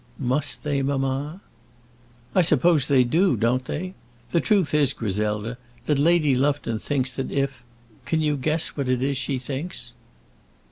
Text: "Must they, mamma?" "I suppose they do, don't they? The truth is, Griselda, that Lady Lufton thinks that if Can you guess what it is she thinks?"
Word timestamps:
"Must 0.17 0.63
they, 0.63 0.81
mamma?" 0.81 1.41
"I 2.33 2.41
suppose 2.41 2.87
they 2.87 3.03
do, 3.03 3.37
don't 3.37 3.63
they? 3.65 3.93
The 4.31 4.41
truth 4.41 4.73
is, 4.73 4.93
Griselda, 4.93 5.59
that 5.85 5.99
Lady 5.99 6.33
Lufton 6.33 6.79
thinks 6.79 7.11
that 7.11 7.29
if 7.31 7.63
Can 8.05 8.19
you 8.19 8.35
guess 8.35 8.69
what 8.69 8.89
it 8.89 9.03
is 9.03 9.15
she 9.15 9.37
thinks?" 9.37 9.93